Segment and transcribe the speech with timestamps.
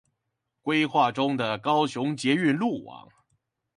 [0.63, 3.07] 規劃中的高雄捷運路網